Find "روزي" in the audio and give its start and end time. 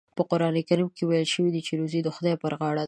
1.81-1.99